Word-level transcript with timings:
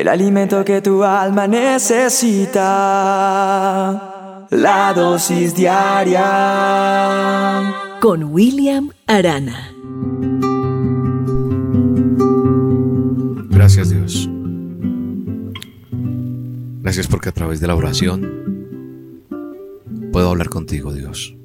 el 0.00 0.08
alimento 0.08 0.64
que 0.64 0.80
tu 0.82 1.04
alma 1.04 1.46
necesita, 1.46 2.56
la 4.50 4.92
dosis 4.92 5.54
diaria. 5.54 6.22
Con 8.00 8.24
William 8.24 8.90
Arana. 9.06 9.70
Gracias 13.50 13.90
Dios. 13.90 14.28
Gracias 16.82 17.06
porque 17.06 17.28
a 17.28 17.32
través 17.32 17.60
de 17.60 17.68
la 17.68 17.76
oración 17.76 18.28
puedo 20.12 20.28
hablar 20.30 20.48
contigo, 20.48 20.92
Dios. 20.92 21.36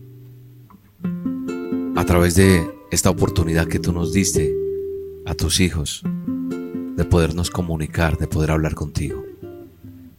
A 1.95 2.03
través 2.05 2.33
de 2.35 2.67
esta 2.91 3.11
oportunidad 3.11 3.67
que 3.67 3.79
tú 3.79 3.93
nos 3.93 4.11
diste 4.11 4.53
a 5.25 5.35
tus 5.35 5.59
hijos 5.59 6.03
de 6.99 7.05
podernos 7.05 7.49
comunicar, 7.49 8.17
de 8.17 8.27
poder 8.27 8.51
hablar 8.51 8.75
contigo. 8.75 9.23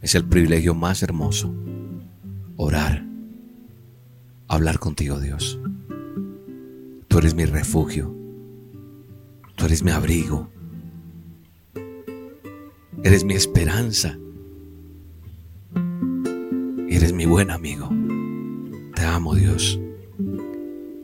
Es 0.01 0.15
el 0.15 0.25
privilegio 0.25 0.73
más 0.73 1.03
hermoso. 1.03 1.53
Orar. 2.55 3.05
Hablar 4.47 4.79
contigo, 4.79 5.19
Dios. 5.19 5.59
Tú 7.07 7.19
eres 7.19 7.35
mi 7.35 7.45
refugio. 7.45 8.11
Tú 9.55 9.65
eres 9.65 9.83
mi 9.83 9.91
abrigo. 9.91 10.49
Eres 13.03 13.25
mi 13.25 13.35
esperanza. 13.35 14.17
Eres 16.89 17.13
mi 17.13 17.27
buen 17.27 17.51
amigo. 17.51 17.89
Te 18.95 19.05
amo, 19.05 19.35
Dios. 19.35 19.79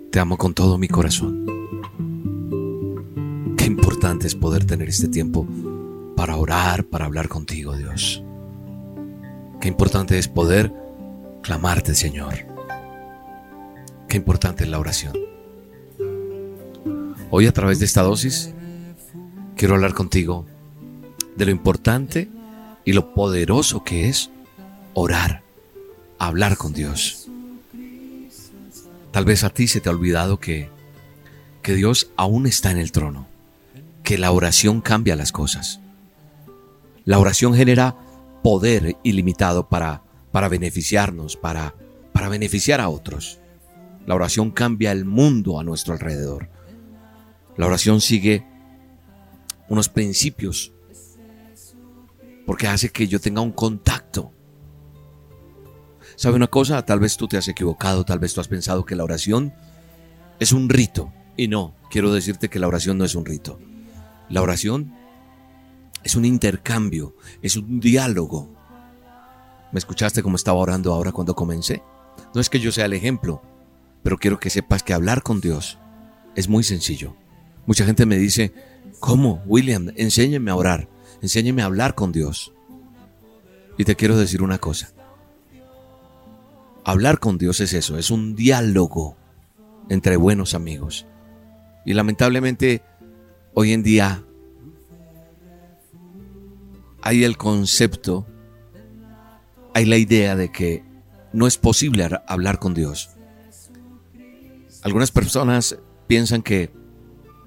Te 0.09 0.19
amo 0.19 0.37
con 0.39 0.55
todo 0.55 0.79
mi 0.79 0.87
corazón. 0.87 1.45
Qué 3.55 3.65
importante 3.65 4.25
es 4.25 4.33
poder 4.33 4.65
tener 4.65 4.89
este 4.89 5.07
tiempo 5.07 5.47
para 6.17 6.35
orar, 6.35 6.83
para 6.85 7.05
hablar 7.05 7.29
contigo, 7.29 7.77
Dios. 7.77 8.23
Qué 9.61 9.67
importante 9.67 10.17
es 10.17 10.27
poder 10.27 10.73
clamarte, 11.43 11.93
Señor. 11.93 12.33
Qué 14.09 14.17
importante 14.17 14.63
es 14.63 14.69
la 14.71 14.79
oración. 14.79 15.13
Hoy 17.29 17.45
a 17.45 17.53
través 17.53 17.77
de 17.77 17.85
esta 17.85 18.01
dosis 18.01 18.51
quiero 19.55 19.75
hablar 19.75 19.93
contigo 19.93 20.47
de 21.35 21.45
lo 21.45 21.51
importante 21.51 22.29
y 22.83 22.93
lo 22.93 23.13
poderoso 23.13 23.83
que 23.83 24.09
es 24.09 24.31
orar, 24.95 25.43
hablar 26.17 26.57
con 26.57 26.73
Dios. 26.73 27.29
Tal 29.11 29.23
vez 29.23 29.43
a 29.43 29.51
ti 29.51 29.67
se 29.67 29.81
te 29.81 29.89
ha 29.89 29.91
olvidado 29.91 30.39
que, 30.39 30.71
que 31.61 31.75
Dios 31.75 32.09
aún 32.17 32.47
está 32.47 32.71
en 32.71 32.79
el 32.79 32.91
trono, 32.91 33.27
que 34.01 34.17
la 34.17 34.31
oración 34.31 34.81
cambia 34.81 35.15
las 35.15 35.31
cosas. 35.31 35.79
La 37.07 37.19
oración 37.19 37.55
genera 37.55 37.95
poder 38.43 38.97
ilimitado 39.01 39.69
para, 39.69 40.03
para 40.33 40.49
beneficiarnos, 40.49 41.37
para, 41.37 41.73
para 42.11 42.27
beneficiar 42.27 42.81
a 42.81 42.89
otros. 42.89 43.39
La 44.05 44.13
oración 44.13 44.51
cambia 44.51 44.91
el 44.91 45.05
mundo 45.05 45.57
a 45.57 45.63
nuestro 45.63 45.93
alrededor. 45.93 46.49
La 47.55 47.65
oración 47.65 48.01
sigue 48.01 48.45
unos 49.69 49.87
principios 49.87 50.73
porque 52.45 52.67
hace 52.67 52.89
que 52.89 53.07
yo 53.07 53.21
tenga 53.21 53.39
un 53.39 53.53
contacto. 53.53 54.33
¿Sabe 56.17 56.35
una 56.35 56.47
cosa? 56.47 56.83
Tal 56.83 56.99
vez 56.99 57.15
tú 57.15 57.29
te 57.29 57.37
has 57.37 57.47
equivocado, 57.47 58.03
tal 58.03 58.19
vez 58.19 58.33
tú 58.33 58.41
has 58.41 58.49
pensado 58.49 58.83
que 58.83 58.97
la 58.97 59.05
oración 59.05 59.53
es 60.41 60.51
un 60.51 60.67
rito. 60.67 61.13
Y 61.37 61.47
no, 61.47 61.73
quiero 61.89 62.11
decirte 62.11 62.49
que 62.49 62.59
la 62.59 62.67
oración 62.67 62.97
no 62.97 63.05
es 63.05 63.15
un 63.15 63.25
rito. 63.25 63.61
La 64.27 64.41
oración 64.41 65.06
es 66.03 66.15
un 66.15 66.25
intercambio, 66.25 67.15
es 67.41 67.55
un 67.57 67.79
diálogo. 67.79 68.49
¿Me 69.71 69.79
escuchaste 69.79 70.23
cómo 70.23 70.35
estaba 70.35 70.59
orando 70.59 70.93
ahora 70.93 71.11
cuando 71.11 71.35
comencé? 71.35 71.83
No 72.33 72.41
es 72.41 72.49
que 72.49 72.59
yo 72.59 72.71
sea 72.71 72.85
el 72.85 72.93
ejemplo, 72.93 73.41
pero 74.03 74.17
quiero 74.17 74.39
que 74.39 74.49
sepas 74.49 74.83
que 74.83 74.93
hablar 74.93 75.23
con 75.23 75.41
Dios 75.41 75.77
es 76.35 76.47
muy 76.47 76.63
sencillo. 76.63 77.15
Mucha 77.65 77.85
gente 77.85 78.05
me 78.05 78.17
dice, 78.17 78.53
¿cómo, 78.99 79.41
William? 79.45 79.91
Enséñeme 79.95 80.51
a 80.51 80.55
orar. 80.55 80.87
Enséñeme 81.21 81.61
a 81.61 81.65
hablar 81.65 81.95
con 81.95 82.11
Dios. 82.11 82.53
Y 83.77 83.83
te 83.85 83.95
quiero 83.95 84.17
decir 84.17 84.41
una 84.41 84.59
cosa. 84.59 84.91
Hablar 86.83 87.19
con 87.19 87.37
Dios 87.37 87.59
es 87.59 87.73
eso, 87.73 87.97
es 87.97 88.11
un 88.11 88.35
diálogo 88.35 89.17
entre 89.89 90.15
buenos 90.15 90.53
amigos. 90.53 91.05
Y 91.85 91.93
lamentablemente 91.93 92.81
hoy 93.53 93.73
en 93.73 93.83
día 93.83 94.23
hay 97.07 97.23
el 97.23 97.37
concepto, 97.37 98.27
hay 99.73 99.85
la 99.85 99.95
idea 99.95 100.35
de 100.35 100.51
que 100.51 100.83
no 101.31 101.47
es 101.47 101.57
posible 101.57 102.05
hablar 102.27 102.59
con 102.59 102.73
Dios. 102.73 103.11
Algunas 104.81 105.11
personas 105.11 105.77
piensan 106.07 106.41
que 106.41 106.75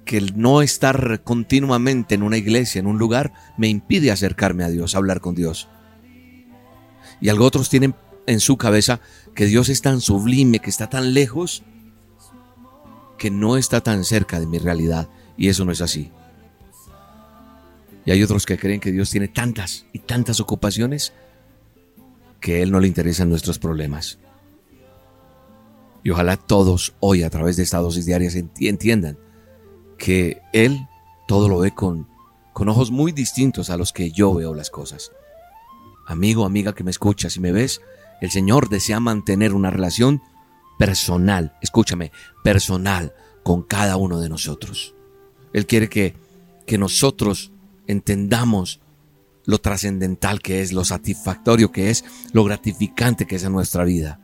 que 0.06 0.16
el 0.16 0.40
no 0.40 0.62
estar 0.62 1.22
continuamente 1.24 2.14
en 2.14 2.22
una 2.22 2.38
iglesia, 2.38 2.78
en 2.78 2.86
un 2.86 2.98
lugar, 2.98 3.34
me 3.58 3.68
impide 3.68 4.10
acercarme 4.10 4.64
a 4.64 4.70
Dios, 4.70 4.94
hablar 4.94 5.20
con 5.20 5.34
Dios. 5.34 5.68
Y 7.20 7.28
algo 7.28 7.44
otros 7.44 7.68
tienen 7.68 7.94
en 8.26 8.40
su 8.40 8.56
cabeza 8.56 9.00
que 9.34 9.44
Dios 9.44 9.68
es 9.68 9.82
tan 9.82 10.00
sublime, 10.00 10.60
que 10.60 10.70
está 10.70 10.88
tan 10.88 11.12
lejos, 11.12 11.62
que 13.18 13.30
no 13.30 13.58
está 13.58 13.82
tan 13.82 14.04
cerca 14.04 14.40
de 14.40 14.46
mi 14.46 14.58
realidad. 14.58 15.10
Y 15.36 15.48
eso 15.48 15.66
no 15.66 15.70
es 15.70 15.82
así. 15.82 16.10
Y 18.04 18.10
hay 18.10 18.22
otros 18.22 18.46
que 18.46 18.58
creen 18.58 18.80
que 18.80 18.92
Dios 18.92 19.10
tiene 19.10 19.28
tantas 19.28 19.86
y 19.92 20.00
tantas 20.00 20.40
ocupaciones 20.40 21.12
que 22.40 22.62
Él 22.62 22.70
no 22.70 22.80
le 22.80 22.88
interesan 22.88 23.28
nuestros 23.28 23.58
problemas. 23.58 24.18
Y 26.02 26.10
ojalá 26.10 26.36
todos 26.36 26.94
hoy 27.00 27.22
a 27.22 27.30
través 27.30 27.56
de 27.56 27.62
estas 27.62 27.82
dosis 27.82 28.06
diarias 28.06 28.34
entiendan 28.34 29.18
que 29.98 30.40
Él 30.52 30.88
todo 31.28 31.48
lo 31.48 31.58
ve 31.58 31.74
con, 31.74 32.08
con 32.52 32.68
ojos 32.68 32.90
muy 32.90 33.12
distintos 33.12 33.70
a 33.70 33.76
los 33.76 33.92
que 33.92 34.10
yo 34.10 34.34
veo 34.34 34.54
las 34.54 34.70
cosas. 34.70 35.12
Amigo, 36.06 36.44
amiga 36.44 36.74
que 36.74 36.84
me 36.84 36.90
escuchas 36.90 37.36
y 37.36 37.40
me 37.40 37.52
ves, 37.52 37.82
el 38.20 38.30
Señor 38.30 38.68
desea 38.68 38.98
mantener 38.98 39.54
una 39.54 39.70
relación 39.70 40.22
personal, 40.78 41.56
escúchame, 41.60 42.10
personal 42.42 43.12
con 43.42 43.62
cada 43.62 43.96
uno 43.96 44.18
de 44.20 44.28
nosotros. 44.28 44.94
Él 45.52 45.66
quiere 45.66 45.88
que, 45.88 46.14
que 46.66 46.78
nosotros 46.78 47.52
entendamos 47.90 48.80
lo 49.44 49.58
trascendental 49.58 50.40
que 50.40 50.62
es, 50.62 50.72
lo 50.72 50.84
satisfactorio 50.84 51.72
que 51.72 51.90
es, 51.90 52.04
lo 52.32 52.44
gratificante 52.44 53.26
que 53.26 53.36
es 53.36 53.44
en 53.44 53.52
nuestra 53.52 53.84
vida. 53.84 54.20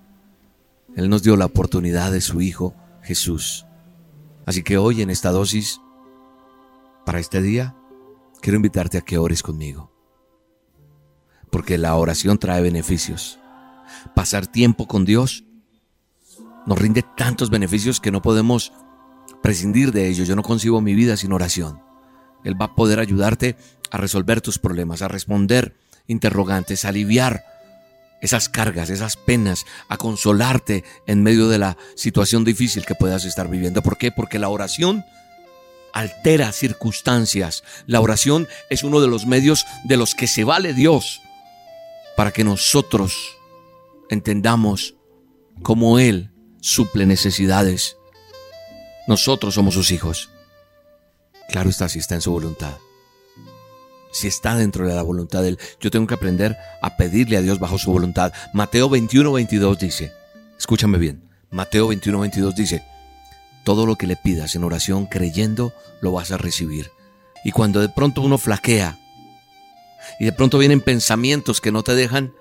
Él 0.94 1.08
nos 1.08 1.22
dio 1.22 1.36
la 1.36 1.46
oportunidad 1.46 2.12
de 2.12 2.20
su 2.20 2.40
Hijo 2.40 2.74
Jesús. 3.02 3.66
Así 4.46 4.62
que 4.62 4.78
hoy 4.78 5.02
en 5.02 5.10
esta 5.10 5.30
dosis, 5.30 5.80
para 7.04 7.18
este 7.18 7.42
día, 7.42 7.76
quiero 8.40 8.56
invitarte 8.56 8.98
a 8.98 9.02
que 9.02 9.18
ores 9.18 9.42
conmigo. 9.42 9.92
Porque 11.50 11.78
la 11.78 11.94
oración 11.96 12.38
trae 12.38 12.62
beneficios. 12.62 13.38
Pasar 14.14 14.46
tiempo 14.46 14.86
con 14.86 15.04
Dios 15.04 15.44
nos 16.66 16.78
rinde 16.78 17.04
tantos 17.16 17.50
beneficios 17.50 18.00
que 18.00 18.10
no 18.10 18.22
podemos 18.22 18.72
prescindir 19.42 19.92
de 19.92 20.08
ellos. 20.08 20.28
Yo 20.28 20.36
no 20.36 20.42
concibo 20.42 20.80
mi 20.80 20.94
vida 20.94 21.16
sin 21.16 21.32
oración. 21.32 21.85
Él 22.46 22.60
va 22.60 22.66
a 22.66 22.74
poder 22.74 23.00
ayudarte 23.00 23.56
a 23.90 23.98
resolver 23.98 24.40
tus 24.40 24.58
problemas, 24.58 25.02
a 25.02 25.08
responder 25.08 25.74
interrogantes, 26.06 26.84
a 26.84 26.90
aliviar 26.90 27.44
esas 28.22 28.48
cargas, 28.48 28.88
esas 28.88 29.16
penas, 29.16 29.66
a 29.88 29.96
consolarte 29.96 30.84
en 31.06 31.24
medio 31.24 31.48
de 31.48 31.58
la 31.58 31.76
situación 31.96 32.44
difícil 32.44 32.86
que 32.86 32.94
puedas 32.94 33.24
estar 33.24 33.48
viviendo. 33.48 33.82
¿Por 33.82 33.98
qué? 33.98 34.12
Porque 34.12 34.38
la 34.38 34.48
oración 34.48 35.04
altera 35.92 36.52
circunstancias. 36.52 37.64
La 37.86 38.00
oración 38.00 38.46
es 38.70 38.84
uno 38.84 39.00
de 39.00 39.08
los 39.08 39.26
medios 39.26 39.66
de 39.84 39.96
los 39.96 40.14
que 40.14 40.28
se 40.28 40.44
vale 40.44 40.72
Dios 40.72 41.20
para 42.16 42.30
que 42.30 42.44
nosotros 42.44 43.36
entendamos 44.08 44.94
cómo 45.62 45.98
Él 45.98 46.30
suple 46.60 47.06
necesidades. 47.06 47.96
Nosotros 49.08 49.54
somos 49.54 49.74
sus 49.74 49.90
hijos. 49.90 50.30
Claro 51.48 51.70
está 51.70 51.88
si 51.88 51.98
está 51.98 52.14
en 52.14 52.20
su 52.20 52.32
voluntad 52.32 52.76
si 54.16 54.28
está 54.28 54.56
dentro 54.56 54.86
de 54.86 54.94
la 54.94 55.02
voluntad 55.02 55.42
de 55.42 55.50
Él. 55.50 55.58
Yo 55.80 55.90
tengo 55.90 56.06
que 56.06 56.14
aprender 56.14 56.56
a 56.80 56.96
pedirle 56.96 57.36
a 57.36 57.42
Dios 57.42 57.58
bajo 57.58 57.78
su 57.78 57.92
voluntad. 57.92 58.32
Mateo 58.52 58.88
21, 58.88 59.30
22 59.30 59.78
dice, 59.78 60.12
escúchame 60.58 60.98
bien, 60.98 61.28
Mateo 61.50 61.88
21, 61.88 62.20
22 62.20 62.54
dice, 62.54 62.82
todo 63.64 63.86
lo 63.86 63.96
que 63.96 64.06
le 64.06 64.16
pidas 64.16 64.54
en 64.54 64.64
oración 64.64 65.06
creyendo 65.06 65.72
lo 66.00 66.12
vas 66.12 66.32
a 66.32 66.38
recibir. 66.38 66.90
Y 67.44 67.52
cuando 67.52 67.80
de 67.80 67.88
pronto 67.88 68.22
uno 68.22 68.38
flaquea 68.38 68.98
y 70.18 70.24
de 70.24 70.32
pronto 70.32 70.58
vienen 70.58 70.80
pensamientos 70.80 71.60
que 71.60 71.72
no 71.72 71.82
te 71.82 71.94
dejan, 71.94 72.32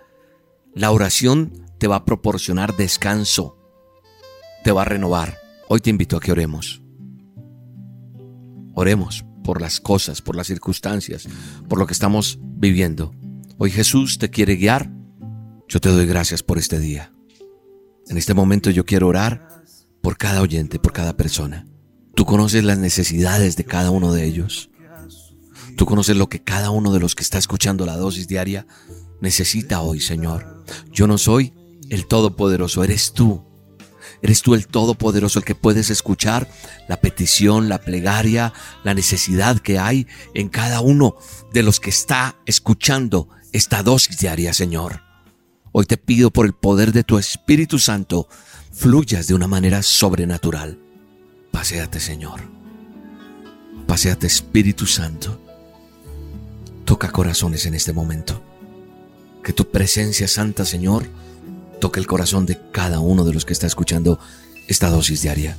la 0.74 0.92
oración 0.92 1.66
te 1.78 1.88
va 1.88 1.98
a 1.98 2.06
proporcionar 2.06 2.76
descanso, 2.76 3.58
te 4.64 4.72
va 4.72 4.84
a 4.84 4.86
renovar. 4.86 5.40
Hoy 5.68 5.82
te 5.82 5.90
invito 5.90 6.16
a 6.16 6.20
que 6.22 6.32
oremos. 6.32 6.85
Oremos 8.76 9.26
por 9.44 9.62
las 9.62 9.80
cosas, 9.80 10.22
por 10.22 10.36
las 10.36 10.48
circunstancias, 10.48 11.28
por 11.70 11.80
lo 11.80 11.88
que 11.88 11.94
estamos 11.94 12.40
viviendo. 12.42 13.16
Hoy 13.58 13.72
Jesús 13.72 14.18
te 14.18 14.30
quiere 14.30 14.58
guiar. 14.58 14.92
Yo 15.68 15.80
te 15.80 15.90
doy 15.90 16.06
gracias 16.06 16.44
por 16.44 16.58
este 16.58 16.78
día. 16.78 17.14
En 18.08 18.18
este 18.18 18.34
momento 18.34 18.70
yo 18.70 18.86
quiero 18.86 19.08
orar 19.08 19.64
por 20.02 20.18
cada 20.18 20.42
oyente, 20.42 20.78
por 20.78 20.92
cada 20.92 21.16
persona. 21.16 21.66
Tú 22.16 22.26
conoces 22.26 22.64
las 22.64 22.78
necesidades 22.78 23.56
de 23.56 23.64
cada 23.64 23.92
uno 23.92 24.12
de 24.12 24.26
ellos. 24.26 24.70
Tú 25.78 25.86
conoces 25.86 26.18
lo 26.18 26.28
que 26.30 26.44
cada 26.44 26.70
uno 26.70 26.92
de 26.92 27.00
los 27.00 27.16
que 27.16 27.24
está 27.24 27.38
escuchando 27.38 27.86
la 27.86 27.98
dosis 27.98 28.28
diaria 28.28 28.68
necesita 29.22 29.82
hoy, 29.82 30.02
Señor. 30.02 30.64
Yo 30.92 31.08
no 31.08 31.18
soy 31.18 31.54
el 31.90 32.08
Todopoderoso, 32.08 32.84
eres 32.84 33.14
tú. 33.14 33.44
Eres 34.26 34.42
tú 34.42 34.56
el 34.56 34.66
Todopoderoso, 34.66 35.38
el 35.38 35.46
que 35.46 35.54
puedes 35.54 35.92
escuchar 35.92 36.50
la 36.88 37.00
petición, 37.00 37.70
la 37.70 37.78
plegaria, 37.78 38.54
la 38.84 38.96
necesidad 38.96 39.60
que 39.60 39.78
hay 39.78 40.08
en 40.34 40.50
cada 40.50 40.82
uno 40.82 41.16
de 41.54 41.62
los 41.62 41.80
que 41.80 41.92
está 41.92 42.36
escuchando 42.48 43.30
esta 43.52 43.84
dosis 43.84 44.18
diaria, 44.18 44.52
Señor. 44.52 45.04
Hoy 45.72 45.86
te 45.86 45.98
pido 45.98 46.32
por 46.32 46.48
el 46.48 46.54
poder 46.54 46.92
de 46.92 47.04
tu 47.04 47.20
Espíritu 47.20 47.78
Santo, 47.78 48.28
fluyas 48.72 49.28
de 49.28 49.36
una 49.36 49.46
manera 49.46 49.84
sobrenatural. 49.84 50.80
Paseate, 51.52 52.00
Señor. 52.00 52.42
Paseate, 53.86 54.26
Espíritu 54.26 54.88
Santo. 54.88 55.40
Toca 56.84 57.12
corazones 57.12 57.68
en 57.68 57.76
este 57.76 57.94
momento. 57.94 58.42
Que 59.44 59.54
tu 59.54 59.70
presencia 59.70 60.28
santa, 60.28 60.66
Señor, 60.66 61.08
toque 61.80 62.00
el 62.00 62.08
corazón 62.08 62.46
de 62.46 62.60
cada 62.72 63.00
uno 63.00 63.24
de 63.24 63.34
los 63.34 63.46
que 63.46 63.54
está 63.54 63.68
escuchando 63.68 64.20
esta 64.68 64.90
dosis 64.90 65.22
diaria. 65.22 65.58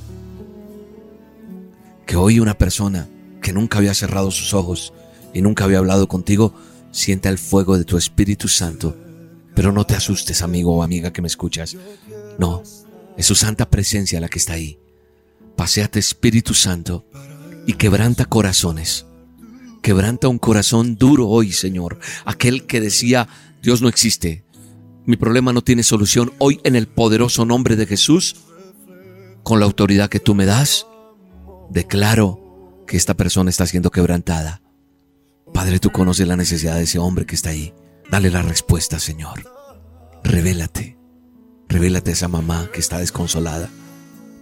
Que 2.05 2.15
hoy 2.15 2.39
una 2.39 2.57
persona 2.57 3.07
que 3.41 3.53
nunca 3.53 3.77
había 3.77 3.93
cerrado 3.93 4.31
sus 4.31 4.53
ojos 4.53 4.93
y 5.33 5.41
nunca 5.41 5.63
había 5.63 5.77
hablado 5.77 6.07
contigo, 6.07 6.53
sienta 6.91 7.29
el 7.29 7.37
fuego 7.37 7.77
de 7.77 7.83
tu 7.83 7.97
Espíritu 7.97 8.47
Santo. 8.47 8.97
Pero 9.55 9.71
no 9.71 9.85
te 9.85 9.95
asustes, 9.95 10.41
amigo 10.41 10.75
o 10.75 10.83
amiga 10.83 11.13
que 11.13 11.21
me 11.21 11.27
escuchas. 11.27 11.75
No, 12.37 12.63
es 13.17 13.25
su 13.25 13.35
santa 13.35 13.69
presencia 13.69 14.19
la 14.19 14.29
que 14.29 14.39
está 14.39 14.53
ahí. 14.53 14.79
Paseate 15.55 15.99
Espíritu 15.99 16.53
Santo 16.53 17.05
y 17.65 17.73
quebranta 17.73 18.25
corazones. 18.25 19.05
Quebranta 19.81 20.27
un 20.27 20.37
corazón 20.37 20.97
duro 20.97 21.27
hoy, 21.27 21.51
Señor. 21.51 21.99
Aquel 22.25 22.65
que 22.65 22.81
decía, 22.81 23.27
Dios 23.61 23.81
no 23.81 23.89
existe, 23.89 24.43
mi 25.07 25.15
problema 25.15 25.53
no 25.53 25.63
tiene 25.63 25.83
solución. 25.83 26.33
Hoy 26.37 26.59
en 26.65 26.75
el 26.75 26.85
poderoso 26.85 27.45
nombre 27.45 27.77
de 27.77 27.87
Jesús, 27.87 28.35
con 29.41 29.59
la 29.59 29.65
autoridad 29.65 30.09
que 30.09 30.19
tú 30.19 30.35
me 30.35 30.45
das, 30.45 30.85
declaro 31.69 32.83
que 32.85 32.97
esta 32.97 33.13
persona 33.13 33.49
está 33.49 33.65
siendo 33.65 33.89
quebrantada. 33.89 34.61
Padre, 35.53 35.79
tú 35.79 35.91
conoces 35.91 36.27
la 36.27 36.35
necesidad 36.35 36.75
de 36.75 36.83
ese 36.83 36.99
hombre 36.99 37.25
que 37.25 37.35
está 37.35 37.51
ahí. 37.51 37.73
Dale 38.11 38.29
la 38.29 38.41
respuesta, 38.41 38.99
Señor. 38.99 39.49
Revélate. 40.25 40.97
Revélate 41.69 42.09
a 42.09 42.13
esa 42.13 42.27
mamá 42.27 42.69
que 42.73 42.81
está 42.81 42.99
desconsolada 42.99 43.69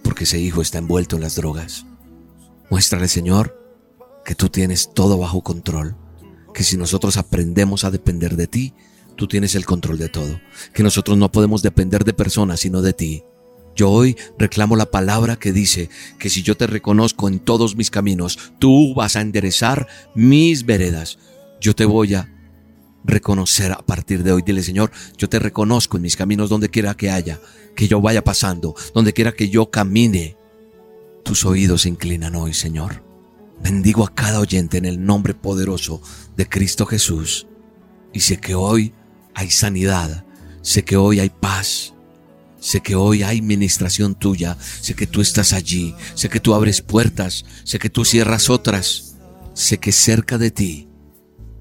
porque 0.02 0.24
ese 0.24 0.40
hijo 0.40 0.62
está 0.62 0.78
envuelto 0.78 1.14
en 1.14 1.22
las 1.22 1.36
drogas. 1.36 1.86
Muéstrale, 2.70 3.06
Señor, 3.06 3.56
que 4.24 4.34
tú 4.34 4.48
tienes 4.48 4.92
todo 4.94 5.16
bajo 5.16 5.42
control, 5.42 5.96
que 6.52 6.64
si 6.64 6.76
nosotros 6.76 7.16
aprendemos 7.18 7.84
a 7.84 7.92
depender 7.92 8.34
de 8.34 8.48
ti, 8.48 8.74
tú 9.16 9.26
tienes 9.26 9.54
el 9.54 9.66
control 9.66 9.98
de 9.98 10.08
todo, 10.08 10.40
que 10.72 10.82
nosotros 10.82 11.18
no 11.18 11.32
podemos 11.32 11.62
depender 11.62 12.04
de 12.04 12.12
personas 12.12 12.60
sino 12.60 12.82
de 12.82 12.92
ti. 12.92 13.24
Yo 13.74 13.90
hoy 13.90 14.16
reclamo 14.38 14.74
la 14.74 14.90
palabra 14.90 15.36
que 15.36 15.52
dice 15.52 15.90
que 16.18 16.30
si 16.30 16.42
yo 16.42 16.56
te 16.56 16.66
reconozco 16.66 17.28
en 17.28 17.38
todos 17.38 17.76
mis 17.76 17.90
caminos, 17.90 18.52
tú 18.58 18.94
vas 18.94 19.16
a 19.16 19.20
enderezar 19.20 19.86
mis 20.14 20.64
veredas. 20.64 21.18
Yo 21.60 21.74
te 21.74 21.84
voy 21.84 22.14
a 22.14 22.32
reconocer 23.04 23.72
a 23.72 23.78
partir 23.78 24.22
de 24.22 24.32
hoy. 24.32 24.42
Dile, 24.42 24.62
Señor, 24.62 24.90
yo 25.18 25.28
te 25.28 25.38
reconozco 25.38 25.98
en 25.98 26.04
mis 26.04 26.16
caminos 26.16 26.48
donde 26.48 26.70
quiera 26.70 26.96
que 26.96 27.10
haya, 27.10 27.38
que 27.74 27.86
yo 27.86 28.00
vaya 28.00 28.24
pasando, 28.24 28.74
donde 28.94 29.12
quiera 29.12 29.32
que 29.32 29.50
yo 29.50 29.70
camine. 29.70 30.38
Tus 31.22 31.44
oídos 31.44 31.82
se 31.82 31.90
inclinan 31.90 32.34
hoy, 32.34 32.54
Señor. 32.54 33.02
Bendigo 33.62 34.04
a 34.04 34.14
cada 34.14 34.40
oyente 34.40 34.78
en 34.78 34.86
el 34.86 35.04
nombre 35.04 35.34
poderoso 35.34 36.00
de 36.34 36.48
Cristo 36.48 36.86
Jesús. 36.86 37.46
Y 38.12 38.20
sé 38.20 38.38
que 38.38 38.54
hoy 38.54 38.94
hay 39.36 39.50
sanidad, 39.50 40.24
sé 40.62 40.82
que 40.82 40.96
hoy 40.96 41.20
hay 41.20 41.28
paz, 41.28 41.92
sé 42.58 42.80
que 42.80 42.94
hoy 42.94 43.22
hay 43.22 43.42
ministración 43.42 44.14
tuya, 44.14 44.56
sé 44.80 44.94
que 44.94 45.06
tú 45.06 45.20
estás 45.20 45.52
allí, 45.52 45.94
sé 46.14 46.30
que 46.30 46.40
tú 46.40 46.54
abres 46.54 46.80
puertas, 46.80 47.44
sé 47.62 47.78
que 47.78 47.90
tú 47.90 48.06
cierras 48.06 48.48
otras, 48.48 49.16
sé 49.52 49.76
que 49.76 49.92
cerca 49.92 50.38
de 50.38 50.50
ti 50.50 50.88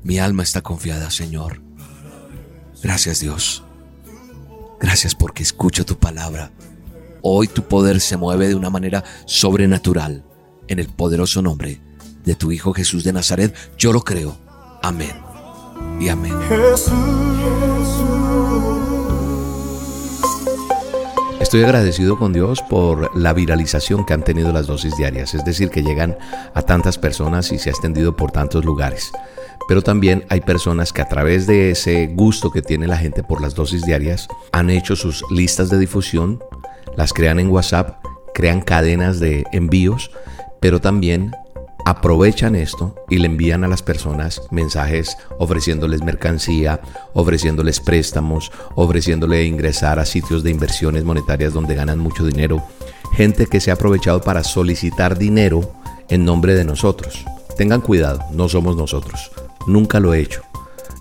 mi 0.04 0.20
alma 0.20 0.44
está 0.44 0.62
confiada, 0.62 1.12
Señor. 1.12 1.62
Gracias 2.82 3.20
Dios. 3.20 3.64
Gracias 4.80 5.14
porque 5.14 5.44
escucho 5.44 5.86
tu 5.86 5.98
palabra. 5.98 6.52
Hoy 7.24 7.48
tu 7.48 7.68
poder 7.68 8.00
se 8.00 8.16
mueve 8.16 8.48
de 8.48 8.56
una 8.56 8.70
manera 8.70 9.04
sobrenatural 9.26 10.24
en 10.70 10.80
el 10.80 10.88
poderoso 10.88 11.42
nombre 11.42 11.82
de 12.24 12.36
tu 12.36 12.54
Hijo 12.54 12.72
Jesús 12.72 13.04
de 13.04 13.12
Nazaret. 13.12 13.54
Yo 13.78 13.92
lo 13.92 14.02
creo. 14.02 14.38
Amén 14.82 15.16
y 16.00 16.08
amén. 16.08 16.36
Estoy 21.56 21.68
agradecido 21.68 22.20
con 22.20 22.34
Dios 22.34 22.62
por 22.62 23.16
la 23.18 23.32
viralización 23.32 24.06
que 24.06 24.14
han 24.14 24.26
tenido 24.26 24.52
las 24.52 24.68
dosis 24.68 24.98
diarias, 24.98 25.34
es 25.36 25.46
decir, 25.46 25.70
que 25.70 25.84
llegan 25.84 26.18
a 26.54 26.64
tantas 26.64 26.98
personas 26.98 27.50
y 27.54 27.60
se 27.60 27.70
ha 27.70 27.72
extendido 27.72 28.14
por 28.14 28.34
tantos 28.34 28.66
lugares. 28.66 29.14
Pero 29.70 29.82
también 29.82 30.26
hay 30.28 30.42
personas 30.42 30.92
que 30.92 31.02
a 31.02 31.08
través 31.08 31.48
de 31.48 31.72
ese 31.72 32.08
gusto 32.08 32.52
que 32.52 32.62
tiene 32.62 32.88
la 32.88 32.98
gente 32.98 33.24
por 33.24 33.40
las 33.40 33.56
dosis 33.56 33.84
diarias 33.84 34.28
han 34.52 34.70
hecho 34.70 34.98
sus 34.98 35.24
listas 35.32 35.70
de 35.70 35.80
difusión, 35.80 36.44
las 36.98 37.14
crean 37.14 37.40
en 37.40 37.50
WhatsApp, 37.50 38.04
crean 38.34 38.60
cadenas 38.60 39.22
de 39.22 39.46
envíos, 39.54 40.12
pero 40.60 40.82
también 40.82 41.32
aprovechan 41.86 42.56
esto 42.56 42.96
y 43.10 43.20
le 43.20 43.28
envían 43.28 43.64
a 43.64 43.68
las 43.68 43.84
personas 43.84 44.42
mensajes 44.52 45.16
ofreciéndoles 45.38 46.02
mercancía, 46.02 46.82
ofreciéndoles 47.14 47.80
préstamos, 47.80 48.52
ofreciéndole 48.74 49.46
ingresar 49.46 50.00
a 50.00 50.06
sitios 50.06 50.44
de 50.44 50.52
inversiones 50.52 51.04
monetarias 51.04 51.54
donde 51.54 51.76
ganan 51.76 52.00
mucho 52.00 52.26
dinero. 52.26 52.64
Gente 53.14 53.46
que 53.46 53.62
se 53.62 53.70
ha 53.72 53.76
aprovechado 53.76 54.20
para 54.20 54.44
solicitar 54.44 55.18
dinero 55.18 55.72
en 56.10 56.26
nombre 56.26 56.56
de 56.56 56.66
nosotros. 56.66 57.24
Tengan 57.56 57.82
cuidado, 57.82 58.20
no 58.32 58.50
somos 58.50 58.76
nosotros. 58.76 59.32
Nunca 59.68 60.00
lo 60.00 60.14
he 60.14 60.20
hecho. 60.20 60.42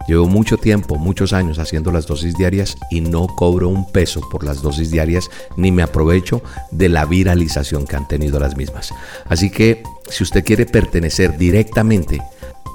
Llevo 0.07 0.27
mucho 0.27 0.59
tiempo, 0.59 0.97
muchos 0.97 1.33
años 1.33 1.59
haciendo 1.59 1.91
las 1.91 2.07
dosis 2.07 2.35
diarias 2.35 2.77
y 2.91 3.01
no 3.01 3.27
cobro 3.27 3.69
un 3.69 3.91
peso 3.91 4.21
por 4.31 4.45
las 4.45 4.61
dosis 4.61 4.91
diarias 4.91 5.31
ni 5.57 5.73
me 5.73 5.83
aprovecho 5.83 6.43
de 6.71 6.89
la 6.89 7.07
viralización 7.07 7.87
que 7.87 7.97
han 7.97 8.07
tenido 8.07 8.39
las 8.39 8.57
mismas. 8.57 8.93
Así 9.27 9.51
que 9.51 9.83
si 10.09 10.23
usted 10.23 10.45
quiere 10.45 10.67
pertenecer 10.67 11.39
directamente 11.39 12.21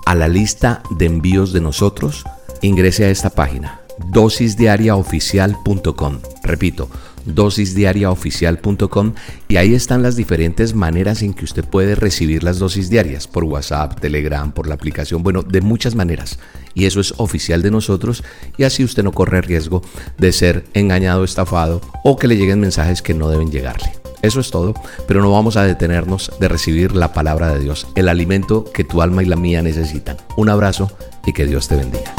a 0.05 0.15
la 0.15 0.27
lista 0.27 0.81
de 0.89 1.05
envíos 1.05 1.53
de 1.53 1.61
nosotros, 1.61 2.25
ingrese 2.61 3.05
a 3.05 3.09
esta 3.09 3.29
página 3.29 3.81
dosisdiariaoficial.com. 4.07 6.19
Repito, 6.43 6.89
dosisdiariaoficial.com 7.25 9.13
y 9.47 9.57
ahí 9.57 9.73
están 9.73 10.01
las 10.03 10.15
diferentes 10.15 10.73
maneras 10.73 11.21
en 11.21 11.33
que 11.33 11.45
usted 11.45 11.65
puede 11.65 11.95
recibir 11.95 12.43
las 12.43 12.59
dosis 12.59 12.89
diarias 12.89 13.27
por 13.27 13.43
WhatsApp, 13.43 13.99
Telegram, 13.99 14.51
por 14.51 14.67
la 14.67 14.75
aplicación, 14.75 15.23
bueno, 15.23 15.43
de 15.43 15.61
muchas 15.61 15.95
maneras. 15.95 16.39
Y 16.73 16.85
eso 16.85 16.99
es 16.99 17.13
oficial 17.17 17.61
de 17.61 17.71
nosotros 17.71 18.23
y 18.57 18.63
así 18.63 18.83
usted 18.83 19.03
no 19.03 19.11
corre 19.11 19.41
riesgo 19.41 19.81
de 20.17 20.31
ser 20.31 20.65
engañado, 20.73 21.23
estafado 21.23 21.81
o 22.03 22.17
que 22.17 22.27
le 22.27 22.37
lleguen 22.37 22.59
mensajes 22.59 23.01
que 23.01 23.13
no 23.13 23.29
deben 23.29 23.51
llegarle. 23.51 23.91
Eso 24.21 24.41
es 24.41 24.51
todo, 24.51 24.73
pero 25.07 25.21
no 25.21 25.31
vamos 25.31 25.55
a 25.55 25.63
detenernos 25.63 26.31
de 26.39 26.49
recibir 26.49 26.95
la 26.95 27.13
palabra 27.13 27.53
de 27.53 27.59
Dios, 27.59 27.87
el 27.95 28.09
alimento 28.09 28.65
que 28.65 28.83
tu 28.83 29.01
alma 29.01 29.23
y 29.23 29.25
la 29.25 29.37
mía 29.37 29.61
necesitan. 29.61 30.17
Un 30.35 30.49
abrazo 30.49 30.91
y 31.25 31.33
que 31.33 31.45
Dios 31.45 31.67
te 31.67 31.77
bendiga. 31.77 32.18